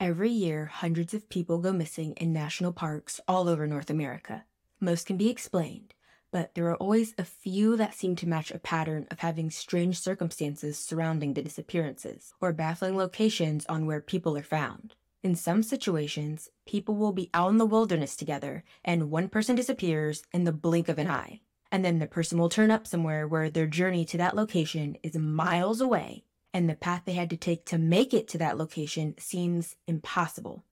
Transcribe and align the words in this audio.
Every 0.00 0.30
year, 0.30 0.66
hundreds 0.66 1.12
of 1.12 1.28
people 1.28 1.58
go 1.58 1.72
missing 1.72 2.12
in 2.12 2.32
national 2.32 2.72
parks 2.72 3.20
all 3.26 3.48
over 3.48 3.66
North 3.66 3.90
America. 3.90 4.44
Most 4.78 5.08
can 5.08 5.16
be 5.16 5.28
explained, 5.28 5.92
but 6.30 6.54
there 6.54 6.68
are 6.68 6.76
always 6.76 7.14
a 7.18 7.24
few 7.24 7.76
that 7.76 7.94
seem 7.94 8.14
to 8.16 8.28
match 8.28 8.52
a 8.52 8.60
pattern 8.60 9.08
of 9.10 9.18
having 9.18 9.50
strange 9.50 9.98
circumstances 9.98 10.78
surrounding 10.78 11.34
the 11.34 11.42
disappearances, 11.42 12.32
or 12.40 12.52
baffling 12.52 12.96
locations 12.96 13.66
on 13.66 13.86
where 13.86 14.00
people 14.00 14.38
are 14.38 14.42
found. 14.44 14.94
In 15.24 15.34
some 15.34 15.64
situations, 15.64 16.48
people 16.64 16.94
will 16.94 17.12
be 17.12 17.28
out 17.34 17.50
in 17.50 17.58
the 17.58 17.66
wilderness 17.66 18.14
together 18.14 18.62
and 18.84 19.10
one 19.10 19.28
person 19.28 19.56
disappears 19.56 20.22
in 20.32 20.44
the 20.44 20.52
blink 20.52 20.88
of 20.88 21.00
an 21.00 21.10
eye. 21.10 21.40
And 21.72 21.84
then 21.84 21.98
the 21.98 22.06
person 22.06 22.38
will 22.38 22.48
turn 22.48 22.70
up 22.70 22.86
somewhere 22.86 23.26
where 23.26 23.50
their 23.50 23.66
journey 23.66 24.04
to 24.04 24.16
that 24.18 24.36
location 24.36 24.96
is 25.02 25.16
miles 25.16 25.80
away 25.80 26.22
and 26.52 26.68
the 26.68 26.74
path 26.74 27.02
they 27.04 27.12
had 27.12 27.30
to 27.30 27.36
take 27.36 27.64
to 27.66 27.78
make 27.78 28.14
it 28.14 28.28
to 28.28 28.38
that 28.38 28.58
location 28.58 29.14
seems 29.18 29.76
impossible. 29.86 30.64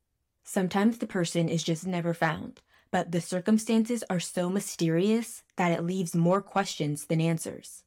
Sometimes 0.45 0.99
the 0.99 1.07
person 1.07 1.49
is 1.49 1.63
just 1.63 1.87
never 1.87 2.15
found, 2.15 2.61
but 2.91 3.13
the 3.13 3.21
circumstances 3.21 4.05
are 4.09 4.21
so 4.21 4.49
mysterious 4.49 5.43
that 5.57 5.73
it 5.73 5.85
leaves 5.85 6.15
more 6.15 6.41
questions 6.41 7.07
than 7.07 7.21
answers. 7.21 7.83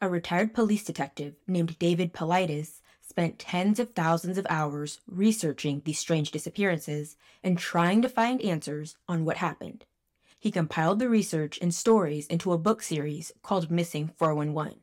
A 0.00 0.08
retired 0.08 0.54
police 0.54 0.84
detective 0.84 1.34
named 1.46 1.78
David 1.78 2.12
Paulides 2.12 2.80
spent 3.00 3.38
tens 3.38 3.78
of 3.78 3.92
thousands 3.92 4.38
of 4.38 4.46
hours 4.48 5.00
researching 5.06 5.82
these 5.84 5.98
strange 5.98 6.30
disappearances 6.30 7.16
and 7.42 7.58
trying 7.58 8.02
to 8.02 8.08
find 8.08 8.40
answers 8.42 8.96
on 9.08 9.24
what 9.24 9.36
happened. 9.38 9.84
He 10.38 10.50
compiled 10.50 10.98
the 10.98 11.08
research 11.08 11.58
and 11.60 11.74
stories 11.74 12.26
into 12.28 12.52
a 12.52 12.58
book 12.58 12.82
series 12.82 13.32
called 13.42 13.70
Missing 13.70 14.12
411 14.16 14.80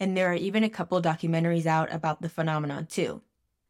and 0.00 0.16
there 0.16 0.30
are 0.30 0.34
even 0.34 0.64
a 0.64 0.70
couple 0.70 1.00
documentaries 1.02 1.66
out 1.66 1.92
about 1.92 2.22
the 2.22 2.28
phenomenon 2.28 2.86
too. 2.86 3.22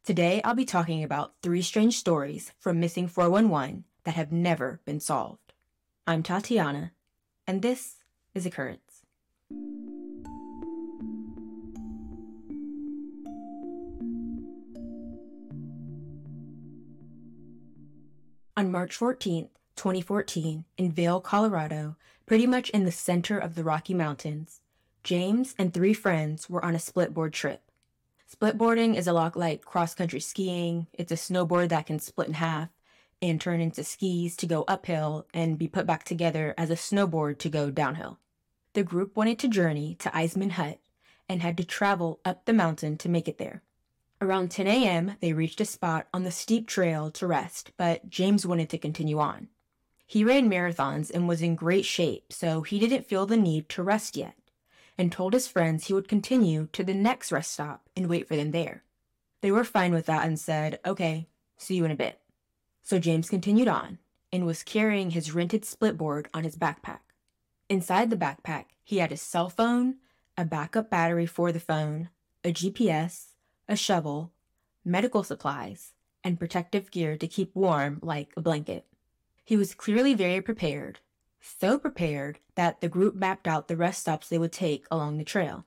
Today, 0.04 0.40
I'll 0.44 0.54
be 0.54 0.64
talking 0.64 1.02
about 1.02 1.34
three 1.42 1.62
strange 1.62 1.98
stories 1.98 2.52
from 2.58 2.80
Missing 2.80 3.08
411 3.08 3.84
that 4.04 4.14
have 4.14 4.32
never 4.32 4.80
been 4.84 5.00
solved. 5.00 5.52
I'm 6.06 6.22
Tatiana, 6.22 6.92
and 7.46 7.60
this 7.60 7.96
is 8.34 8.46
Occurrence. 8.46 9.02
On 18.56 18.72
March 18.72 18.98
14th, 18.98 19.50
2014, 19.76 20.64
in 20.76 20.90
Vail, 20.90 21.20
Colorado, 21.20 21.96
pretty 22.26 22.46
much 22.46 22.70
in 22.70 22.84
the 22.84 22.90
center 22.90 23.38
of 23.38 23.54
the 23.54 23.62
Rocky 23.62 23.94
Mountains, 23.94 24.60
James 25.04 25.54
and 25.58 25.72
three 25.72 25.94
friends 25.94 26.50
were 26.50 26.64
on 26.64 26.74
a 26.74 26.78
splitboard 26.78 27.32
trip. 27.32 27.62
Splitboarding 28.30 28.94
is 28.94 29.06
a 29.06 29.12
lot 29.12 29.36
like 29.36 29.64
cross 29.64 29.94
country 29.94 30.20
skiing. 30.20 30.86
It's 30.92 31.12
a 31.12 31.16
snowboard 31.16 31.70
that 31.70 31.86
can 31.86 31.98
split 31.98 32.28
in 32.28 32.34
half 32.34 32.68
and 33.22 33.40
turn 33.40 33.60
into 33.60 33.82
skis 33.82 34.36
to 34.36 34.46
go 34.46 34.64
uphill 34.68 35.26
and 35.32 35.58
be 35.58 35.66
put 35.66 35.86
back 35.86 36.04
together 36.04 36.54
as 36.58 36.70
a 36.70 36.74
snowboard 36.74 37.38
to 37.38 37.48
go 37.48 37.70
downhill. 37.70 38.18
The 38.74 38.82
group 38.82 39.16
wanted 39.16 39.38
to 39.40 39.48
journey 39.48 39.96
to 40.00 40.10
Eiseman 40.10 40.52
Hut 40.52 40.78
and 41.28 41.42
had 41.42 41.56
to 41.56 41.64
travel 41.64 42.20
up 42.24 42.44
the 42.44 42.52
mountain 42.52 42.96
to 42.98 43.08
make 43.08 43.28
it 43.28 43.38
there. 43.38 43.62
Around 44.20 44.50
10 44.50 44.66
a.m., 44.66 45.16
they 45.20 45.32
reached 45.32 45.60
a 45.60 45.64
spot 45.64 46.06
on 46.12 46.24
the 46.24 46.30
steep 46.30 46.66
trail 46.66 47.10
to 47.12 47.26
rest, 47.26 47.72
but 47.76 48.10
James 48.10 48.44
wanted 48.44 48.68
to 48.70 48.78
continue 48.78 49.18
on. 49.18 49.48
He 50.06 50.24
ran 50.24 50.50
marathons 50.50 51.10
and 51.10 51.28
was 51.28 51.42
in 51.42 51.54
great 51.54 51.84
shape, 51.84 52.32
so 52.32 52.62
he 52.62 52.78
didn't 52.78 53.06
feel 53.06 53.26
the 53.26 53.36
need 53.36 53.68
to 53.70 53.82
rest 53.82 54.16
yet 54.16 54.34
and 54.98 55.12
told 55.12 55.32
his 55.32 55.46
friends 55.46 55.86
he 55.86 55.94
would 55.94 56.08
continue 56.08 56.68
to 56.72 56.82
the 56.82 56.92
next 56.92 57.30
rest 57.30 57.52
stop 57.52 57.88
and 57.96 58.08
wait 58.08 58.26
for 58.26 58.36
them 58.36 58.50
there. 58.50 58.82
They 59.40 59.52
were 59.52 59.64
fine 59.64 59.94
with 59.94 60.06
that 60.06 60.26
and 60.26 60.38
said, 60.38 60.80
okay, 60.84 61.28
see 61.56 61.76
you 61.76 61.84
in 61.84 61.92
a 61.92 61.96
bit. 61.96 62.20
So 62.82 62.98
James 62.98 63.30
continued 63.30 63.68
on 63.68 63.98
and 64.32 64.44
was 64.44 64.62
carrying 64.64 65.10
his 65.10 65.32
rented 65.32 65.62
splitboard 65.62 66.26
on 66.34 66.42
his 66.42 66.56
backpack. 66.56 67.00
Inside 67.68 68.10
the 68.10 68.16
backpack, 68.16 68.64
he 68.82 68.98
had 68.98 69.10
his 69.10 69.22
cell 69.22 69.48
phone, 69.48 69.96
a 70.36 70.44
backup 70.44 70.90
battery 70.90 71.26
for 71.26 71.52
the 71.52 71.60
phone, 71.60 72.08
a 72.42 72.52
GPS, 72.52 73.34
a 73.68 73.76
shovel, 73.76 74.32
medical 74.84 75.22
supplies, 75.22 75.92
and 76.24 76.38
protective 76.38 76.90
gear 76.90 77.16
to 77.16 77.28
keep 77.28 77.54
warm 77.54 78.00
like 78.02 78.32
a 78.36 78.40
blanket. 78.40 78.86
He 79.44 79.56
was 79.56 79.74
clearly 79.74 80.14
very 80.14 80.40
prepared 80.40 81.00
so 81.58 81.78
prepared 81.78 82.38
that 82.54 82.80
the 82.80 82.88
group 82.88 83.14
mapped 83.14 83.48
out 83.48 83.68
the 83.68 83.76
rest 83.76 84.00
stops 84.00 84.28
they 84.28 84.38
would 84.38 84.52
take 84.52 84.86
along 84.90 85.18
the 85.18 85.24
trail. 85.24 85.64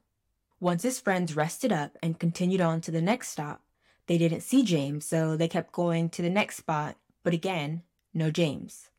Once 0.59 0.83
his 0.83 0.99
friends 0.99 1.35
rested 1.35 1.71
up 1.71 1.97
and 2.03 2.19
continued 2.19 2.61
on 2.61 2.81
to 2.81 2.91
the 2.91 3.01
next 3.01 3.29
stop, 3.29 3.61
they 4.07 4.17
didn't 4.17 4.41
see 4.41 4.63
James, 4.63 5.05
so 5.05 5.35
they 5.35 5.47
kept 5.47 5.71
going 5.71 6.09
to 6.09 6.21
the 6.21 6.29
next 6.29 6.57
spot, 6.57 6.97
but 7.23 7.33
again, 7.33 7.81
no 8.13 8.29
James. 8.29 8.89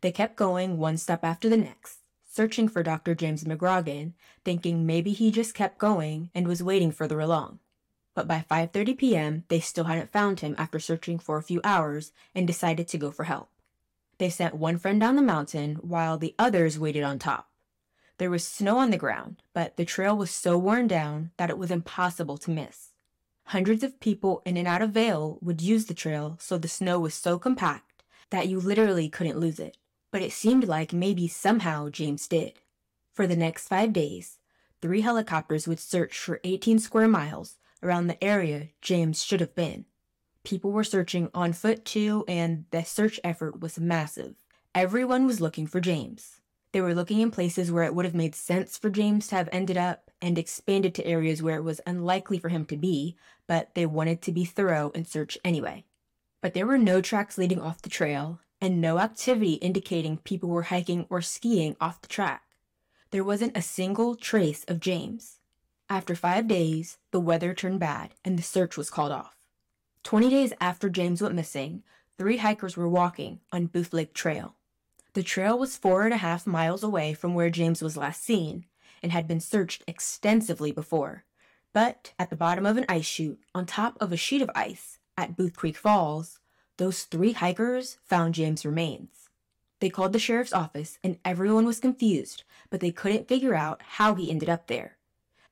They 0.00 0.12
kept 0.12 0.36
going 0.36 0.78
one 0.78 0.96
stop 0.96 1.24
after 1.24 1.48
the 1.48 1.56
next, 1.56 2.00
searching 2.30 2.68
for 2.68 2.82
Dr. 2.82 3.14
James 3.14 3.44
McGrogan, 3.44 4.12
thinking 4.44 4.86
maybe 4.86 5.12
he 5.12 5.30
just 5.30 5.54
kept 5.54 5.78
going 5.78 6.30
and 6.34 6.46
was 6.46 6.62
waiting 6.62 6.92
further 6.92 7.18
along. 7.18 7.58
But 8.14 8.28
by 8.28 8.44
5:30 8.48 8.98
p.m., 8.98 9.44
they 9.48 9.60
still 9.60 9.84
hadn't 9.84 10.12
found 10.12 10.40
him 10.40 10.54
after 10.58 10.78
searching 10.78 11.18
for 11.18 11.36
a 11.36 11.42
few 11.42 11.60
hours 11.64 12.12
and 12.34 12.46
decided 12.46 12.86
to 12.88 12.98
go 12.98 13.10
for 13.10 13.24
help. 13.24 13.50
They 14.18 14.30
sent 14.30 14.54
one 14.54 14.78
friend 14.78 15.00
down 15.00 15.16
the 15.16 15.22
mountain 15.22 15.76
while 15.76 16.18
the 16.18 16.34
others 16.38 16.78
waited 16.78 17.02
on 17.02 17.18
top. 17.18 17.48
There 18.18 18.30
was 18.30 18.44
snow 18.44 18.78
on 18.78 18.90
the 18.90 18.96
ground, 18.96 19.42
but 19.54 19.76
the 19.76 19.84
trail 19.84 20.16
was 20.16 20.30
so 20.30 20.58
worn 20.58 20.88
down 20.88 21.30
that 21.36 21.50
it 21.50 21.58
was 21.58 21.70
impossible 21.70 22.36
to 22.38 22.50
miss. 22.50 22.90
Hundreds 23.46 23.82
of 23.82 24.00
people 24.00 24.42
in 24.44 24.56
and 24.56 24.66
out 24.66 24.82
of 24.82 24.90
Vail 24.90 25.38
would 25.40 25.62
use 25.62 25.86
the 25.86 25.94
trail, 25.94 26.36
so 26.40 26.58
the 26.58 26.68
snow 26.68 26.98
was 26.98 27.14
so 27.14 27.38
compact 27.38 28.02
that 28.30 28.48
you 28.48 28.60
literally 28.60 29.08
couldn't 29.08 29.38
lose 29.38 29.60
it. 29.60 29.76
But 30.10 30.22
it 30.22 30.32
seemed 30.32 30.66
like 30.66 30.92
maybe 30.92 31.28
somehow 31.28 31.88
James 31.88 32.26
did. 32.26 32.54
For 33.14 33.26
the 33.26 33.36
next 33.36 33.68
five 33.68 33.92
days, 33.92 34.38
three 34.82 35.00
helicopters 35.00 35.68
would 35.68 35.80
search 35.80 36.18
for 36.18 36.40
18 36.44 36.78
square 36.78 37.08
miles 37.08 37.56
around 37.82 38.08
the 38.08 38.22
area 38.22 38.68
James 38.82 39.22
should 39.22 39.40
have 39.40 39.54
been. 39.54 39.84
People 40.48 40.72
were 40.72 40.82
searching 40.82 41.28
on 41.34 41.52
foot 41.52 41.84
too, 41.84 42.24
and 42.26 42.64
the 42.70 42.82
search 42.82 43.20
effort 43.22 43.60
was 43.60 43.78
massive. 43.78 44.34
Everyone 44.74 45.26
was 45.26 45.42
looking 45.42 45.66
for 45.66 45.78
James. 45.78 46.40
They 46.72 46.80
were 46.80 46.94
looking 46.94 47.20
in 47.20 47.30
places 47.30 47.70
where 47.70 47.84
it 47.84 47.94
would 47.94 48.06
have 48.06 48.14
made 48.14 48.34
sense 48.34 48.78
for 48.78 48.88
James 48.88 49.26
to 49.26 49.34
have 49.34 49.50
ended 49.52 49.76
up 49.76 50.10
and 50.22 50.38
expanded 50.38 50.94
to 50.94 51.06
areas 51.06 51.42
where 51.42 51.56
it 51.56 51.64
was 51.64 51.82
unlikely 51.86 52.38
for 52.38 52.48
him 52.48 52.64
to 52.64 52.78
be, 52.78 53.14
but 53.46 53.74
they 53.74 53.84
wanted 53.84 54.22
to 54.22 54.32
be 54.32 54.46
thorough 54.46 54.90
and 54.94 55.06
search 55.06 55.36
anyway. 55.44 55.84
But 56.40 56.54
there 56.54 56.66
were 56.66 56.78
no 56.78 57.02
tracks 57.02 57.36
leading 57.36 57.60
off 57.60 57.82
the 57.82 57.90
trail, 57.90 58.40
and 58.58 58.80
no 58.80 58.98
activity 58.98 59.54
indicating 59.54 60.16
people 60.16 60.48
were 60.48 60.72
hiking 60.72 61.04
or 61.10 61.20
skiing 61.20 61.76
off 61.78 62.00
the 62.00 62.08
track. 62.08 62.44
There 63.10 63.22
wasn't 63.22 63.54
a 63.54 63.60
single 63.60 64.16
trace 64.16 64.64
of 64.64 64.80
James. 64.80 65.40
After 65.90 66.14
five 66.14 66.48
days, 66.48 66.96
the 67.10 67.20
weather 67.20 67.52
turned 67.52 67.80
bad 67.80 68.14
and 68.24 68.38
the 68.38 68.42
search 68.42 68.78
was 68.78 68.88
called 68.88 69.12
off. 69.12 69.37
20 70.04 70.30
days 70.30 70.52
after 70.60 70.88
James 70.88 71.20
went 71.20 71.34
missing, 71.34 71.82
three 72.16 72.38
hikers 72.38 72.76
were 72.76 72.88
walking 72.88 73.40
on 73.52 73.66
Booth 73.66 73.92
Lake 73.92 74.14
Trail. 74.14 74.54
The 75.14 75.22
trail 75.22 75.58
was 75.58 75.76
four 75.76 76.04
and 76.04 76.14
a 76.14 76.18
half 76.18 76.46
miles 76.46 76.82
away 76.82 77.14
from 77.14 77.34
where 77.34 77.50
James 77.50 77.82
was 77.82 77.96
last 77.96 78.22
seen 78.22 78.66
and 79.02 79.12
had 79.12 79.26
been 79.26 79.40
searched 79.40 79.82
extensively 79.86 80.72
before. 80.72 81.24
But 81.72 82.12
at 82.18 82.30
the 82.30 82.36
bottom 82.36 82.66
of 82.66 82.76
an 82.76 82.86
ice 82.88 83.04
chute, 83.04 83.40
on 83.54 83.66
top 83.66 83.96
of 84.00 84.12
a 84.12 84.16
sheet 84.16 84.42
of 84.42 84.50
ice 84.54 84.98
at 85.16 85.36
Booth 85.36 85.56
Creek 85.56 85.76
Falls, 85.76 86.38
those 86.76 87.02
three 87.02 87.32
hikers 87.32 87.98
found 88.04 88.34
James' 88.34 88.64
remains. 88.64 89.28
They 89.80 89.90
called 89.90 90.12
the 90.12 90.18
sheriff's 90.18 90.52
office 90.52 90.98
and 91.04 91.18
everyone 91.24 91.66
was 91.66 91.80
confused, 91.80 92.44
but 92.70 92.80
they 92.80 92.90
couldn't 92.90 93.28
figure 93.28 93.54
out 93.54 93.82
how 93.82 94.14
he 94.14 94.30
ended 94.30 94.48
up 94.48 94.66
there. 94.66 94.96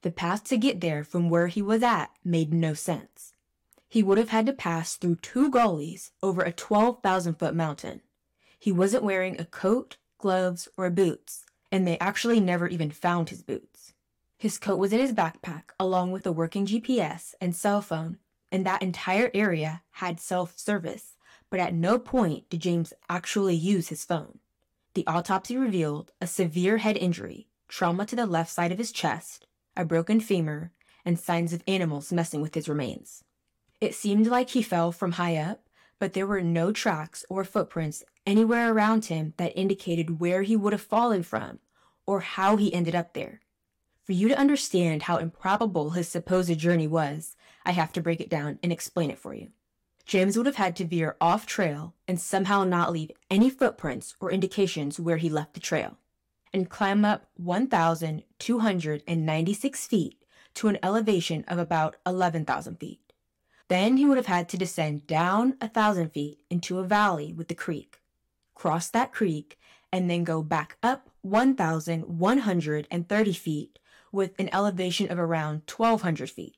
The 0.03 0.11
path 0.11 0.45
to 0.45 0.57
get 0.57 0.81
there 0.81 1.05
from 1.05 1.29
where 1.29 1.49
he 1.49 1.63
was 1.63 1.83
at 1.83 2.11
made 2.25 2.53
no 2.53 2.75
sense 2.75 3.33
he 3.89 4.03
would 4.03 4.19
have 4.19 4.31
had 4.31 4.47
to 4.47 4.53
pass 4.53 4.97
through 4.97 5.17
two 5.17 5.51
gullies 5.51 6.13
over 6.23 6.43
a 6.43 6.53
12,000 6.53 7.35
foot 7.35 7.55
mountain. 7.55 8.03
He 8.59 8.73
wasn't 8.73 9.05
wearing 9.05 9.41
a 9.41 9.45
coat, 9.45 9.97
gloves, 10.19 10.69
or 10.77 10.91
boots, 10.91 11.45
and 11.71 11.87
they 11.87 11.99
actually 11.99 12.41
never 12.41 12.67
even 12.67 12.91
found 12.91 13.29
his 13.29 13.43
boots. 13.43 13.93
His 14.39 14.59
coat 14.59 14.79
was 14.79 14.93
in 14.93 15.01
his 15.01 15.13
backpack, 15.13 15.71
along 15.79 16.13
with 16.13 16.27
a 16.27 16.33
working 16.33 16.67
GPS 16.67 17.35
and 17.41 17.55
cell 17.55 17.81
phone, 17.81 18.19
and 18.53 18.67
that 18.67 18.83
entire 18.83 19.31
area 19.35 19.83
had 19.93 20.21
self 20.21 20.59
service, 20.59 21.17
but 21.51 21.61
at 21.61 21.75
no 21.75 21.99
point 21.99 22.49
did 22.51 22.61
James 22.61 22.93
actually 23.09 23.55
use 23.55 23.89
his 23.89 24.05
phone. 24.05 24.39
The 24.95 25.07
autopsy 25.07 25.57
revealed 25.57 26.13
a 26.21 26.27
severe 26.27 26.79
head 26.79 26.97
injury, 26.97 27.49
trauma 27.69 28.07
to 28.07 28.17
the 28.17 28.27
left 28.27 28.51
side 28.51 28.73
of 28.73 28.79
his 28.79 28.93
chest, 28.93 29.47
a 29.77 29.85
broken 29.85 30.21
femur, 30.21 30.73
and 31.05 31.19
signs 31.19 31.53
of 31.53 31.63
animals 31.69 32.13
messing 32.13 32.41
with 32.41 32.55
his 32.55 32.69
remains. 32.69 33.23
It 33.81 33.95
seemed 33.95 34.27
like 34.27 34.51
he 34.51 34.63
fell 34.63 34.93
from 34.93 35.13
high 35.13 35.37
up, 35.37 35.67
but 35.99 36.13
there 36.13 36.27
were 36.27 36.43
no 36.43 36.73
tracks 36.73 37.25
or 37.29 37.45
footprints 37.45 38.05
anywhere 38.27 38.73
around 38.73 39.07
him 39.07 39.35
that 39.37 39.57
indicated 39.57 40.21
where 40.21 40.43
he 40.43 40.57
would 40.57 40.73
have 40.73 40.83
fallen 40.83 41.23
from 41.23 41.59
or 42.07 42.21
how 42.21 42.57
he 42.57 42.73
ended 42.73 42.95
up 42.95 43.13
there. 43.13 43.41
For 44.05 44.13
you 44.13 44.29
to 44.29 44.39
understand 44.39 45.03
how 45.03 45.17
improbable 45.17 45.91
his 45.91 46.09
supposed 46.09 46.57
journey 46.59 46.87
was, 46.87 47.37
I 47.65 47.73
have 47.73 47.93
to 47.95 48.01
break 48.01 48.21
it 48.21 48.31
down 48.31 48.61
and 48.63 48.73
explain 48.73 49.11
it 49.11 49.19
for 49.19 49.35
you. 49.35 49.49
James 50.07 50.37
would 50.37 50.47
have 50.47 50.57
had 50.57 50.77
to 50.77 50.85
veer 50.85 51.17
off 51.21 51.47
trail 51.47 51.95
and 52.07 52.21
somehow 52.21 52.63
not 52.63 52.93
leave 52.93 53.11
any 53.29 53.51
footprints 53.51 54.15
or 54.21 54.31
indications 54.31 55.01
where 55.01 55.17
he 55.17 55.29
left 55.29 55.55
the 55.55 55.61
trail, 55.61 55.99
and 56.53 56.71
climb 56.71 57.05
up 57.05 57.27
1,296 57.35 59.87
feet 59.89 60.23
to 60.55 60.69
an 60.69 60.79
elevation 60.83 61.45
of 61.49 61.59
about 61.59 61.97
11,000 62.07 62.77
feet. 62.77 63.01
Then 63.69 63.97
he 63.97 64.05
would 64.05 64.17
have 64.17 64.27
had 64.27 64.49
to 64.51 64.59
descend 64.59 65.07
down 65.07 65.57
a 65.61 65.69
thousand 65.69 66.11
feet 66.11 66.41
into 66.51 66.79
a 66.79 66.85
valley 66.85 67.33
with 67.33 67.49
the 67.49 67.55
creek, 67.55 68.01
cross 68.55 68.89
that 68.91 69.13
creek, 69.13 69.59
and 69.93 70.09
then 70.09 70.25
go 70.25 70.43
back 70.43 70.77
up 70.83 71.11
1,130 71.23 73.33
feet 73.33 73.79
with 74.13 74.33
an 74.39 74.49
elevation 74.53 75.11
of 75.11 75.19
around 75.19 75.63
1,200 75.69 76.31
feet. 76.31 76.57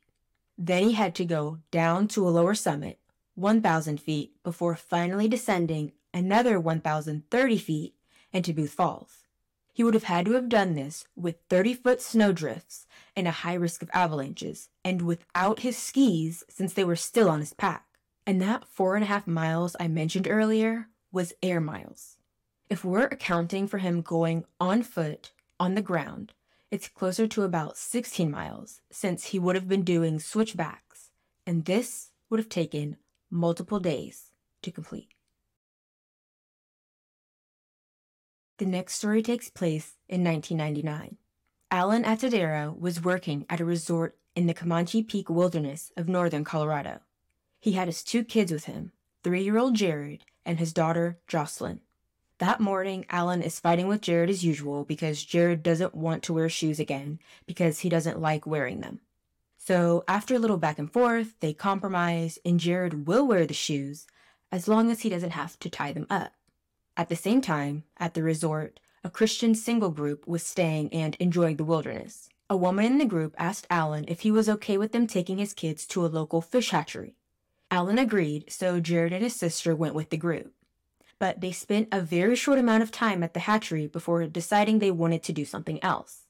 Then 0.58 0.84
he 0.84 0.92
had 0.92 1.14
to 1.14 1.24
go 1.24 1.58
down 1.70 2.08
to 2.08 2.26
a 2.26 2.30
lower 2.30 2.54
summit, 2.54 2.98
1,000 3.36 4.00
feet, 4.00 4.32
before 4.42 4.74
finally 4.74 5.28
descending 5.28 5.92
another 6.12 6.60
1,030 6.60 7.58
feet 7.58 7.94
into 8.32 8.52
Booth 8.52 8.72
Falls. 8.72 9.24
He 9.72 9.84
would 9.84 9.94
have 9.94 10.04
had 10.04 10.26
to 10.26 10.32
have 10.32 10.48
done 10.48 10.74
this 10.74 11.06
with 11.14 11.36
30 11.48 11.74
foot 11.74 12.02
snowdrifts 12.02 12.86
and 13.18 13.26
a 13.26 13.32
high 13.32 13.54
risk 13.54 13.82
of 13.82 13.90
avalanches, 13.92 14.68
and 14.84 15.02
without 15.02 15.58
his 15.58 15.76
skis 15.76 16.44
since 16.48 16.72
they 16.72 16.84
were 16.84 16.94
still 16.94 17.28
on 17.28 17.40
his 17.40 17.52
pack. 17.52 17.84
And 18.24 18.40
that 18.40 18.64
four 18.64 18.94
and 18.94 19.02
a 19.02 19.08
half 19.08 19.26
miles 19.26 19.74
I 19.80 19.88
mentioned 19.88 20.28
earlier 20.30 20.86
was 21.10 21.32
air 21.42 21.60
miles. 21.60 22.16
If 22.70 22.84
we're 22.84 23.06
accounting 23.06 23.66
for 23.66 23.78
him 23.78 24.02
going 24.02 24.44
on 24.60 24.82
foot 24.82 25.32
on 25.58 25.74
the 25.74 25.82
ground, 25.82 26.32
it's 26.70 26.86
closer 26.86 27.26
to 27.26 27.42
about 27.42 27.76
16 27.76 28.30
miles 28.30 28.82
since 28.92 29.24
he 29.24 29.40
would 29.40 29.56
have 29.56 29.66
been 29.66 29.82
doing 29.82 30.20
switchbacks, 30.20 31.10
and 31.44 31.64
this 31.64 32.10
would 32.30 32.38
have 32.38 32.48
taken 32.48 32.98
multiple 33.32 33.80
days 33.80 34.26
to 34.62 34.70
complete. 34.70 35.08
The 38.58 38.66
next 38.66 38.94
story 38.94 39.22
takes 39.22 39.50
place 39.50 39.94
in 40.08 40.22
1999. 40.22 41.16
Alan 41.70 42.02
Atadero 42.02 42.78
was 42.80 43.04
working 43.04 43.44
at 43.50 43.60
a 43.60 43.64
resort 43.64 44.16
in 44.34 44.46
the 44.46 44.54
Comanche 44.54 45.02
Peak 45.02 45.28
wilderness 45.28 45.92
of 45.98 46.08
northern 46.08 46.42
Colorado. 46.42 47.00
He 47.60 47.72
had 47.72 47.88
his 47.88 48.02
two 48.02 48.24
kids 48.24 48.50
with 48.50 48.64
him, 48.64 48.92
three 49.22 49.42
year 49.42 49.58
old 49.58 49.74
Jared 49.74 50.24
and 50.46 50.58
his 50.58 50.72
daughter 50.72 51.18
Jocelyn. 51.26 51.80
That 52.38 52.60
morning, 52.60 53.04
Alan 53.10 53.42
is 53.42 53.60
fighting 53.60 53.86
with 53.86 54.00
Jared 54.00 54.30
as 54.30 54.42
usual 54.42 54.84
because 54.84 55.22
Jared 55.22 55.62
doesn't 55.62 55.94
want 55.94 56.22
to 56.22 56.32
wear 56.32 56.48
shoes 56.48 56.80
again 56.80 57.18
because 57.46 57.80
he 57.80 57.90
doesn't 57.90 58.20
like 58.20 58.46
wearing 58.46 58.80
them. 58.80 59.00
So, 59.58 60.04
after 60.08 60.34
a 60.34 60.38
little 60.38 60.56
back 60.56 60.78
and 60.78 60.90
forth, 60.90 61.34
they 61.40 61.52
compromise 61.52 62.38
and 62.46 62.58
Jared 62.58 63.06
will 63.06 63.26
wear 63.26 63.44
the 63.44 63.52
shoes 63.52 64.06
as 64.50 64.68
long 64.68 64.90
as 64.90 65.02
he 65.02 65.10
doesn't 65.10 65.32
have 65.32 65.58
to 65.58 65.68
tie 65.68 65.92
them 65.92 66.06
up. 66.08 66.32
At 66.96 67.10
the 67.10 67.16
same 67.16 67.42
time, 67.42 67.84
at 67.98 68.14
the 68.14 68.22
resort, 68.22 68.80
a 69.04 69.10
Christian 69.10 69.54
single 69.54 69.90
group 69.90 70.26
was 70.26 70.42
staying 70.42 70.92
and 70.92 71.16
enjoying 71.20 71.56
the 71.56 71.64
wilderness. 71.64 72.28
A 72.50 72.56
woman 72.56 72.84
in 72.84 72.98
the 72.98 73.04
group 73.04 73.34
asked 73.38 73.66
Alan 73.70 74.04
if 74.08 74.20
he 74.20 74.30
was 74.30 74.48
okay 74.48 74.78
with 74.78 74.92
them 74.92 75.06
taking 75.06 75.38
his 75.38 75.52
kids 75.52 75.86
to 75.86 76.04
a 76.04 76.08
local 76.08 76.40
fish 76.40 76.70
hatchery. 76.70 77.14
Alan 77.70 77.98
agreed, 77.98 78.50
so 78.50 78.80
Jared 78.80 79.12
and 79.12 79.22
his 79.22 79.36
sister 79.36 79.76
went 79.76 79.94
with 79.94 80.10
the 80.10 80.16
group. 80.16 80.54
But 81.18 81.40
they 81.40 81.52
spent 81.52 81.88
a 81.92 82.00
very 82.00 82.36
short 82.36 82.58
amount 82.58 82.82
of 82.82 82.90
time 82.90 83.22
at 83.22 83.34
the 83.34 83.40
hatchery 83.40 83.86
before 83.86 84.26
deciding 84.26 84.78
they 84.78 84.90
wanted 84.90 85.22
to 85.24 85.32
do 85.32 85.44
something 85.44 85.82
else. 85.84 86.22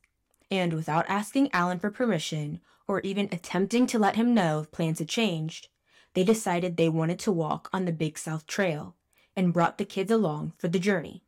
And 0.51 0.73
without 0.73 1.09
asking 1.09 1.51
Alan 1.53 1.79
for 1.79 1.91
permission, 1.91 2.61
or 2.89 3.01
even 3.01 3.29
attempting 3.31 3.87
to 3.87 3.99
let 3.99 4.17
him 4.17 4.35
know 4.35 4.61
if 4.61 4.73
plans 4.73 4.99
had 4.99 5.09
changed, 5.09 5.69
they 6.15 6.25
decided 6.25 6.77
they 6.77 6.89
wanted 6.89 7.19
to 7.21 7.31
walk 7.31 7.69
on 7.73 7.85
the 7.85 7.93
Big 7.93 8.19
South 8.19 8.47
Trail, 8.47 8.97
and 9.37 9.53
brought 9.53 9.79
the 9.79 9.85
kids 9.85 10.11
along 10.11 10.53
for 10.59 10.67
the 10.67 10.81
journey. 10.81 11.23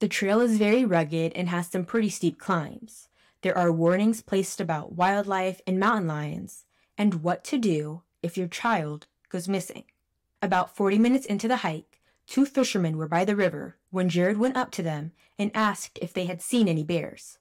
The 0.00 0.08
trail 0.08 0.40
is 0.40 0.56
very 0.56 0.86
rugged 0.86 1.34
and 1.34 1.50
has 1.50 1.66
some 1.68 1.84
pretty 1.84 2.08
steep 2.08 2.38
climbs. 2.38 3.10
There 3.42 3.56
are 3.56 3.70
warnings 3.70 4.22
placed 4.22 4.58
about 4.58 4.94
wildlife 4.94 5.60
and 5.66 5.78
mountain 5.78 6.06
lions, 6.06 6.64
and 6.96 7.22
what 7.22 7.44
to 7.44 7.58
do 7.58 8.00
if 8.22 8.38
your 8.38 8.48
child 8.48 9.06
goes 9.28 9.46
missing. 9.46 9.84
About 10.40 10.74
40 10.74 10.98
minutes 10.98 11.26
into 11.26 11.48
the 11.48 11.58
hike, 11.58 12.00
two 12.26 12.46
fishermen 12.46 12.96
were 12.96 13.08
by 13.08 13.26
the 13.26 13.36
river 13.36 13.76
when 13.90 14.08
Jared 14.08 14.38
went 14.38 14.56
up 14.56 14.70
to 14.72 14.82
them 14.82 15.12
and 15.38 15.50
asked 15.54 15.98
if 16.00 16.14
they 16.14 16.24
had 16.24 16.40
seen 16.40 16.66
any 16.66 16.82
bears. 16.82 17.36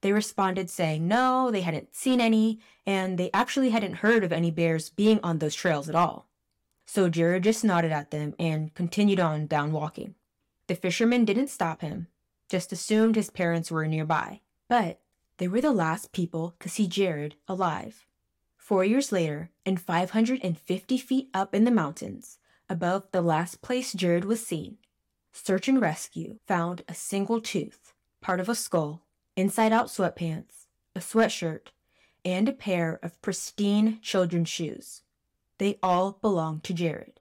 They 0.00 0.12
responded 0.12 0.68
saying 0.68 1.06
no, 1.06 1.52
they 1.52 1.60
hadn't 1.60 1.94
seen 1.94 2.20
any, 2.20 2.58
and 2.84 3.18
they 3.18 3.30
actually 3.32 3.70
hadn't 3.70 3.96
heard 3.96 4.24
of 4.24 4.32
any 4.32 4.50
bears 4.50 4.90
being 4.90 5.20
on 5.22 5.38
those 5.38 5.54
trails 5.54 5.88
at 5.88 5.94
all. 5.94 6.26
So 6.86 7.08
Jared 7.08 7.44
just 7.44 7.62
nodded 7.62 7.92
at 7.92 8.10
them 8.10 8.34
and 8.36 8.74
continued 8.74 9.20
on 9.20 9.46
down 9.46 9.70
walking. 9.70 10.16
The 10.70 10.76
fisherman 10.76 11.24
didn't 11.24 11.48
stop 11.48 11.80
him, 11.80 12.06
just 12.48 12.70
assumed 12.70 13.16
his 13.16 13.28
parents 13.28 13.72
were 13.72 13.88
nearby. 13.88 14.42
But 14.68 15.00
they 15.38 15.48
were 15.48 15.60
the 15.60 15.72
last 15.72 16.12
people 16.12 16.54
to 16.60 16.68
see 16.68 16.86
Jared 16.86 17.34
alive. 17.48 18.06
Four 18.56 18.84
years 18.84 19.10
later, 19.10 19.50
and 19.66 19.80
550 19.80 20.96
feet 20.98 21.28
up 21.34 21.56
in 21.56 21.64
the 21.64 21.72
mountains, 21.72 22.38
above 22.68 23.10
the 23.10 23.20
last 23.20 23.62
place 23.62 23.92
Jared 23.92 24.24
was 24.24 24.46
seen, 24.46 24.78
search 25.32 25.66
and 25.66 25.80
rescue 25.80 26.38
found 26.46 26.84
a 26.86 26.94
single 26.94 27.40
tooth, 27.40 27.92
part 28.20 28.38
of 28.38 28.48
a 28.48 28.54
skull, 28.54 29.02
inside 29.34 29.72
out 29.72 29.88
sweatpants, 29.88 30.66
a 30.94 31.00
sweatshirt, 31.00 31.72
and 32.24 32.48
a 32.48 32.52
pair 32.52 33.00
of 33.02 33.20
pristine 33.22 33.98
children's 34.02 34.48
shoes. 34.48 35.02
They 35.58 35.80
all 35.82 36.12
belonged 36.12 36.62
to 36.62 36.72
Jared. 36.72 37.18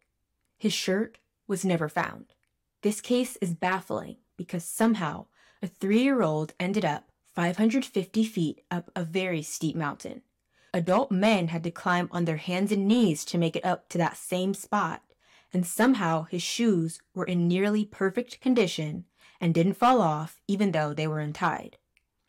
His 0.55 0.71
shirt 0.71 1.17
was 1.47 1.65
never 1.65 1.89
found. 1.89 2.35
This 2.81 3.01
case 3.01 3.35
is 3.41 3.53
baffling 3.53 4.17
because 4.37 4.63
somehow 4.63 5.25
a 5.61 5.67
three 5.67 6.01
year 6.01 6.21
old 6.21 6.53
ended 6.59 6.85
up 6.85 7.11
550 7.35 8.23
feet 8.23 8.61
up 8.71 8.89
a 8.95 9.03
very 9.03 9.41
steep 9.41 9.75
mountain. 9.75 10.21
Adult 10.73 11.11
men 11.11 11.49
had 11.49 11.63
to 11.65 11.71
climb 11.71 12.07
on 12.11 12.23
their 12.23 12.37
hands 12.37 12.71
and 12.71 12.87
knees 12.87 13.25
to 13.25 13.37
make 13.37 13.57
it 13.57 13.65
up 13.65 13.89
to 13.89 13.97
that 13.97 14.15
same 14.15 14.53
spot, 14.53 15.01
and 15.51 15.65
somehow 15.65 16.23
his 16.23 16.41
shoes 16.41 17.01
were 17.13 17.25
in 17.25 17.49
nearly 17.49 17.83
perfect 17.83 18.39
condition 18.39 19.03
and 19.41 19.53
didn't 19.53 19.73
fall 19.73 19.99
off 19.99 20.39
even 20.47 20.71
though 20.71 20.93
they 20.93 21.07
were 21.07 21.19
untied. 21.19 21.77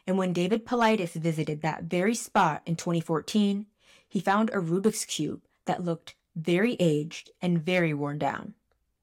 And 0.05 0.19
when 0.19 0.33
David 0.33 0.67
Paulides 0.67 1.13
visited 1.13 1.63
that 1.63 1.85
very 1.85 2.15
spot 2.17 2.63
in 2.67 2.75
2014, 2.75 3.67
he 4.09 4.19
found 4.19 4.51
a 4.51 4.55
Rubik's 4.55 5.05
Cube 5.05 5.43
that 5.67 5.85
looked 5.85 6.17
very 6.35 6.77
aged 6.81 7.31
and 7.41 7.65
very 7.65 7.95
worn 7.95 8.19
down. 8.19 8.55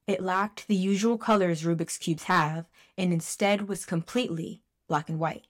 It 0.08 0.22
lacked 0.22 0.66
the 0.66 0.74
usual 0.74 1.18
colors 1.18 1.64
Rubik's 1.64 1.98
Cubes 1.98 2.24
have 2.24 2.64
and 2.96 3.12
instead 3.12 3.68
was 3.68 3.84
completely 3.84 4.62
black 4.88 5.10
and 5.10 5.20
white. 5.20 5.46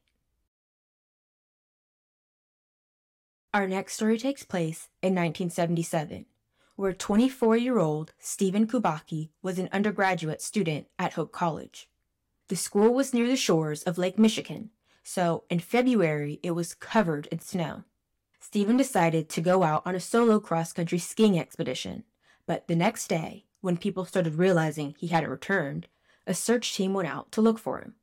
Our 3.54 3.68
next 3.68 3.94
story 3.94 4.18
takes 4.18 4.42
place 4.42 4.88
in 5.00 5.14
1977, 5.14 6.26
where 6.74 6.92
24 6.92 7.56
year 7.56 7.78
old 7.78 8.12
Stephen 8.18 8.66
Kubacki 8.66 9.30
was 9.42 9.60
an 9.60 9.68
undergraduate 9.70 10.42
student 10.42 10.88
at 10.98 11.12
Hope 11.12 11.30
College. 11.30 11.88
The 12.48 12.56
school 12.56 12.92
was 12.92 13.14
near 13.14 13.28
the 13.28 13.36
shores 13.36 13.84
of 13.84 13.96
Lake 13.96 14.18
Michigan, 14.18 14.70
so 15.04 15.44
in 15.48 15.60
February 15.60 16.40
it 16.42 16.50
was 16.50 16.74
covered 16.74 17.26
in 17.26 17.38
snow. 17.38 17.84
Stephen 18.40 18.76
decided 18.76 19.28
to 19.28 19.40
go 19.40 19.62
out 19.62 19.82
on 19.86 19.94
a 19.94 20.00
solo 20.00 20.40
cross 20.40 20.72
country 20.72 20.98
skiing 20.98 21.38
expedition, 21.38 22.02
but 22.44 22.66
the 22.66 22.76
next 22.76 23.06
day, 23.06 23.44
when 23.60 23.76
people 23.76 24.04
started 24.04 24.34
realizing 24.34 24.94
he 24.98 25.08
hadn't 25.08 25.30
returned, 25.30 25.88
a 26.26 26.34
search 26.34 26.74
team 26.74 26.94
went 26.94 27.08
out 27.08 27.32
to 27.32 27.40
look 27.40 27.58
for 27.58 27.78
him. 27.78 27.94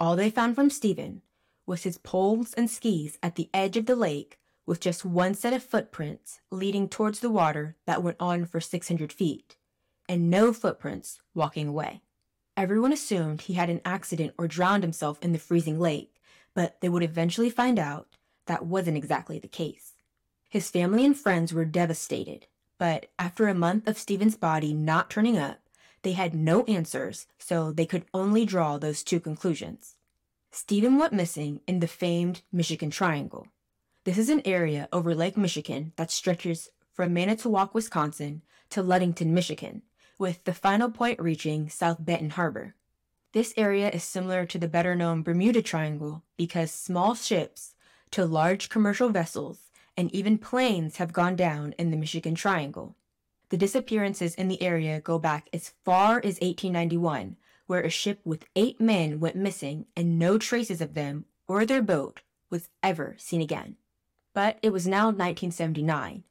All 0.00 0.16
they 0.16 0.30
found 0.30 0.54
from 0.54 0.70
Stephen 0.70 1.22
was 1.66 1.82
his 1.82 1.98
poles 1.98 2.54
and 2.54 2.70
skis 2.70 3.18
at 3.22 3.34
the 3.36 3.50
edge 3.52 3.76
of 3.76 3.86
the 3.86 3.96
lake 3.96 4.38
with 4.66 4.80
just 4.80 5.04
one 5.04 5.34
set 5.34 5.52
of 5.52 5.62
footprints 5.62 6.40
leading 6.50 6.88
towards 6.88 7.20
the 7.20 7.30
water 7.30 7.76
that 7.86 8.02
went 8.02 8.16
on 8.20 8.44
for 8.44 8.60
600 8.60 9.12
feet, 9.12 9.56
and 10.08 10.30
no 10.30 10.52
footprints 10.52 11.20
walking 11.34 11.68
away. 11.68 12.02
Everyone 12.56 12.92
assumed 12.92 13.42
he 13.42 13.54
had 13.54 13.70
an 13.70 13.80
accident 13.84 14.34
or 14.36 14.48
drowned 14.48 14.82
himself 14.82 15.18
in 15.22 15.32
the 15.32 15.38
freezing 15.38 15.78
lake, 15.78 16.16
but 16.54 16.80
they 16.80 16.88
would 16.88 17.02
eventually 17.02 17.50
find 17.50 17.78
out 17.78 18.08
that 18.46 18.66
wasn't 18.66 18.96
exactly 18.96 19.38
the 19.38 19.48
case. 19.48 19.94
His 20.48 20.70
family 20.70 21.04
and 21.04 21.16
friends 21.16 21.54
were 21.54 21.64
devastated, 21.64 22.46
but 22.78 23.06
after 23.18 23.48
a 23.48 23.54
month 23.54 23.86
of 23.86 23.98
Stephen's 23.98 24.36
body 24.36 24.72
not 24.72 25.10
turning 25.10 25.36
up, 25.36 25.60
they 26.02 26.12
had 26.12 26.34
no 26.34 26.62
answers, 26.64 27.26
so 27.38 27.72
they 27.72 27.86
could 27.86 28.04
only 28.14 28.44
draw 28.44 28.78
those 28.78 29.02
two 29.02 29.20
conclusions. 29.20 29.96
Stephen 30.50 30.96
went 30.96 31.12
missing 31.12 31.60
in 31.66 31.80
the 31.80 31.88
famed 31.88 32.42
Michigan 32.52 32.90
Triangle. 32.90 33.48
This 34.04 34.16
is 34.16 34.30
an 34.30 34.42
area 34.44 34.88
over 34.92 35.14
Lake 35.14 35.36
Michigan 35.36 35.92
that 35.96 36.10
stretches 36.10 36.70
from 36.92 37.12
Manitowoc, 37.12 37.74
Wisconsin 37.74 38.42
to 38.70 38.82
Ludington, 38.82 39.34
Michigan, 39.34 39.82
with 40.18 40.44
the 40.44 40.54
final 40.54 40.90
point 40.90 41.20
reaching 41.20 41.68
South 41.68 41.98
Benton 42.00 42.30
Harbor. 42.30 42.74
This 43.32 43.52
area 43.56 43.90
is 43.90 44.04
similar 44.04 44.46
to 44.46 44.58
the 44.58 44.68
better 44.68 44.94
known 44.94 45.22
Bermuda 45.22 45.62
Triangle 45.62 46.22
because 46.36 46.70
small 46.72 47.14
ships 47.14 47.74
to 48.12 48.24
large 48.24 48.68
commercial 48.68 49.10
vessels, 49.10 49.67
and 49.98 50.14
even 50.14 50.38
planes 50.38 50.98
have 50.98 51.12
gone 51.12 51.34
down 51.34 51.74
in 51.76 51.90
the 51.90 51.96
Michigan 51.96 52.36
Triangle. 52.36 52.94
The 53.48 53.56
disappearances 53.56 54.36
in 54.36 54.46
the 54.46 54.62
area 54.62 55.00
go 55.00 55.18
back 55.18 55.48
as 55.52 55.74
far 55.84 56.18
as 56.18 56.38
1891, 56.40 57.36
where 57.66 57.80
a 57.80 57.90
ship 57.90 58.20
with 58.24 58.46
eight 58.54 58.80
men 58.80 59.18
went 59.18 59.34
missing 59.34 59.86
and 59.96 60.16
no 60.16 60.38
traces 60.38 60.80
of 60.80 60.94
them 60.94 61.24
or 61.48 61.66
their 61.66 61.82
boat 61.82 62.20
was 62.48 62.68
ever 62.80 63.16
seen 63.18 63.40
again. 63.40 63.74
But 64.34 64.60
it 64.62 64.72
was 64.72 64.86
now 64.86 65.06
1979, 65.06 66.22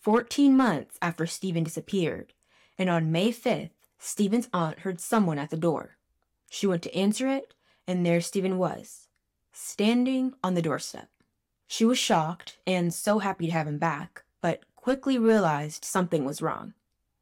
14 0.00 0.56
months 0.56 0.98
after 1.00 1.24
Stephen 1.24 1.62
disappeared, 1.62 2.32
and 2.76 2.90
on 2.90 3.12
May 3.12 3.30
5th, 3.30 3.70
Stephen's 4.00 4.48
aunt 4.52 4.80
heard 4.80 5.00
someone 5.00 5.38
at 5.38 5.50
the 5.50 5.56
door. 5.56 5.96
She 6.50 6.66
went 6.66 6.82
to 6.82 6.94
answer 6.96 7.28
it, 7.28 7.54
and 7.86 8.04
there 8.04 8.20
Stephen 8.20 8.58
was, 8.58 9.06
standing 9.52 10.34
on 10.42 10.54
the 10.54 10.62
doorstep. 10.62 11.08
She 11.72 11.86
was 11.86 11.98
shocked 11.98 12.58
and 12.66 12.92
so 12.92 13.20
happy 13.20 13.46
to 13.46 13.52
have 13.52 13.66
him 13.66 13.78
back, 13.78 14.24
but 14.42 14.64
quickly 14.76 15.16
realized 15.16 15.86
something 15.86 16.22
was 16.22 16.42
wrong. 16.42 16.74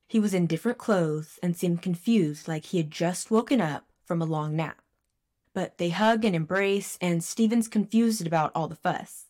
He 0.09 0.19
was 0.19 0.35
in 0.35 0.49
different 0.49 0.77
clothes 0.77 1.39
and 1.41 1.57
seemed 1.57 1.83
confused 1.83 2.49
like 2.49 2.65
he 2.65 2.79
had 2.79 2.91
just 2.91 3.31
woken 3.31 3.61
up 3.61 3.87
from 4.05 4.21
a 4.21 4.25
long 4.25 4.57
nap. 4.57 4.83
But 5.55 5.79
they 5.79 5.91
hug 5.91 6.25
and 6.25 6.35
embrace, 6.35 6.99
and 7.01 7.23
Stephen's 7.23 7.69
confused 7.69 8.27
about 8.27 8.51
all 8.53 8.67
the 8.67 8.75
fuss. 8.75 9.27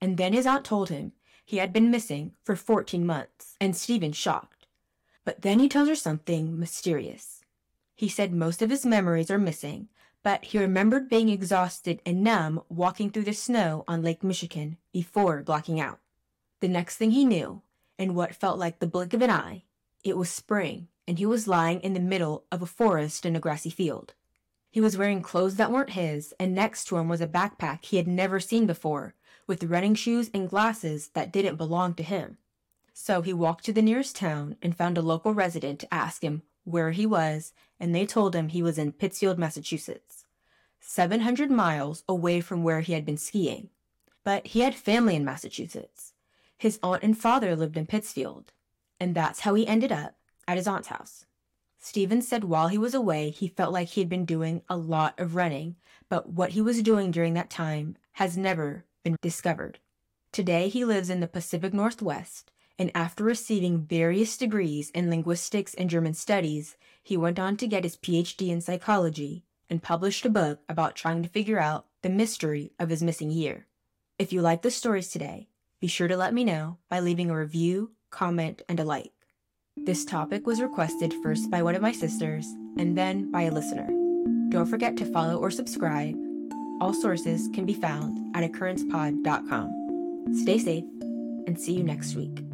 And 0.00 0.16
then 0.16 0.32
his 0.32 0.46
aunt 0.46 0.64
told 0.64 0.88
him 0.88 1.14
he 1.44 1.56
had 1.56 1.72
been 1.72 1.90
missing 1.90 2.34
for 2.44 2.54
14 2.54 3.04
months, 3.04 3.56
and 3.60 3.74
Stephen 3.74 4.12
shocked. 4.12 4.68
But 5.24 5.42
then 5.42 5.58
he 5.58 5.68
tells 5.68 5.88
her 5.88 5.96
something 5.96 6.56
mysterious. 6.60 7.42
He 7.96 8.08
said 8.08 8.32
most 8.32 8.62
of 8.62 8.70
his 8.70 8.86
memories 8.86 9.32
are 9.32 9.36
missing, 9.36 9.88
but 10.22 10.44
he 10.44 10.58
remembered 10.58 11.08
being 11.08 11.28
exhausted 11.28 12.00
and 12.04 12.22
numb 12.22 12.62
walking 12.68 13.10
through 13.10 13.24
the 13.24 13.32
snow 13.32 13.84
on 13.88 14.02
Lake 14.02 14.22
Michigan 14.22 14.76
before 14.92 15.42
blacking 15.42 15.80
out. 15.80 15.98
The 16.60 16.68
next 16.68 16.96
thing 16.96 17.12
he 17.12 17.24
knew, 17.24 17.62
in 17.98 18.14
what 18.14 18.34
felt 18.34 18.58
like 18.58 18.78
the 18.78 18.86
blink 18.86 19.14
of 19.14 19.22
an 19.22 19.30
eye, 19.30 19.64
it 20.04 20.16
was 20.16 20.30
spring, 20.30 20.88
and 21.08 21.18
he 21.18 21.26
was 21.26 21.48
lying 21.48 21.80
in 21.80 21.94
the 21.94 22.00
middle 22.00 22.44
of 22.52 22.62
a 22.62 22.66
forest 22.66 23.24
in 23.24 23.34
a 23.34 23.40
grassy 23.40 23.70
field. 23.70 24.14
He 24.70 24.80
was 24.80 24.96
wearing 24.96 25.22
clothes 25.22 25.56
that 25.56 25.72
weren't 25.72 25.90
his, 25.90 26.32
and 26.38 26.54
next 26.54 26.84
to 26.84 26.96
him 26.96 27.08
was 27.08 27.20
a 27.20 27.26
backpack 27.26 27.84
he 27.84 27.96
had 27.96 28.06
never 28.06 28.38
seen 28.38 28.66
before, 28.66 29.14
with 29.46 29.64
running 29.64 29.94
shoes 29.94 30.30
and 30.32 30.48
glasses 30.48 31.08
that 31.14 31.32
didn't 31.32 31.56
belong 31.56 31.94
to 31.94 32.02
him. 32.02 32.38
So 32.92 33.22
he 33.22 33.32
walked 33.32 33.64
to 33.64 33.72
the 33.72 33.82
nearest 33.82 34.16
town 34.16 34.56
and 34.62 34.76
found 34.76 34.96
a 34.96 35.02
local 35.02 35.34
resident 35.34 35.80
to 35.80 35.92
ask 35.92 36.22
him 36.22 36.42
where 36.64 36.92
he 36.92 37.06
was, 37.06 37.52
and 37.80 37.94
they 37.94 38.06
told 38.06 38.36
him 38.36 38.48
he 38.48 38.62
was 38.62 38.78
in 38.78 38.92
Pittsfield, 38.92 39.38
Massachusetts, 39.38 40.26
700 40.80 41.50
miles 41.50 42.04
away 42.08 42.40
from 42.40 42.62
where 42.62 42.80
he 42.80 42.92
had 42.92 43.04
been 43.04 43.16
skiing. 43.16 43.70
But 44.22 44.48
he 44.48 44.60
had 44.60 44.74
family 44.74 45.16
in 45.16 45.24
Massachusetts. 45.24 46.12
His 46.58 46.78
aunt 46.82 47.02
and 47.02 47.16
father 47.16 47.56
lived 47.56 47.78
in 47.78 47.86
Pittsfield, 47.86 48.52
and 49.00 49.14
that's 49.14 49.40
how 49.40 49.54
he 49.54 49.66
ended 49.66 49.90
up 49.90 50.16
at 50.46 50.58
his 50.58 50.68
aunt's 50.68 50.88
house. 50.88 51.24
Stephen 51.78 52.20
said 52.20 52.44
while 52.44 52.68
he 52.68 52.76
was 52.76 52.92
away, 52.92 53.30
he 53.30 53.48
felt 53.48 53.72
like 53.72 53.88
he 53.88 54.02
had 54.02 54.10
been 54.10 54.26
doing 54.26 54.60
a 54.68 54.76
lot 54.76 55.18
of 55.18 55.34
running, 55.34 55.76
but 56.10 56.28
what 56.28 56.50
he 56.50 56.60
was 56.60 56.82
doing 56.82 57.10
during 57.10 57.32
that 57.32 57.48
time 57.48 57.96
has 58.12 58.36
never 58.36 58.84
been 59.02 59.16
discovered. 59.22 59.78
Today, 60.32 60.68
he 60.68 60.84
lives 60.84 61.08
in 61.08 61.20
the 61.20 61.26
Pacific 61.26 61.72
Northwest, 61.72 62.52
and 62.80 62.90
after 62.94 63.22
receiving 63.22 63.82
various 63.82 64.38
degrees 64.38 64.88
in 64.94 65.10
linguistics 65.10 65.74
and 65.74 65.90
German 65.90 66.14
studies, 66.14 66.78
he 67.02 67.14
went 67.14 67.38
on 67.38 67.58
to 67.58 67.66
get 67.66 67.84
his 67.84 67.98
PhD 67.98 68.48
in 68.48 68.62
psychology 68.62 69.44
and 69.68 69.82
published 69.82 70.24
a 70.24 70.30
book 70.30 70.60
about 70.66 70.96
trying 70.96 71.22
to 71.22 71.28
figure 71.28 71.60
out 71.60 71.84
the 72.00 72.08
mystery 72.08 72.72
of 72.78 72.88
his 72.88 73.02
missing 73.02 73.30
year. 73.30 73.66
If 74.18 74.32
you 74.32 74.40
like 74.40 74.62
the 74.62 74.70
stories 74.70 75.10
today, 75.10 75.50
be 75.78 75.88
sure 75.88 76.08
to 76.08 76.16
let 76.16 76.32
me 76.32 76.42
know 76.42 76.78
by 76.88 77.00
leaving 77.00 77.28
a 77.28 77.36
review, 77.36 77.90
comment, 78.08 78.62
and 78.66 78.80
a 78.80 78.84
like. 78.84 79.12
This 79.76 80.06
topic 80.06 80.46
was 80.46 80.62
requested 80.62 81.12
first 81.22 81.50
by 81.50 81.62
one 81.62 81.74
of 81.74 81.82
my 81.82 81.92
sisters 81.92 82.46
and 82.78 82.96
then 82.96 83.30
by 83.30 83.42
a 83.42 83.50
listener. 83.50 83.88
Don't 84.48 84.70
forget 84.70 84.96
to 84.96 85.12
follow 85.12 85.36
or 85.36 85.50
subscribe. 85.50 86.16
All 86.80 86.94
sources 86.94 87.46
can 87.52 87.66
be 87.66 87.74
found 87.74 88.34
at 88.34 88.50
occurrencepod.com. 88.50 90.34
Stay 90.42 90.58
safe 90.58 90.84
and 91.46 91.60
see 91.60 91.74
you 91.74 91.82
next 91.82 92.14
week. 92.14 92.49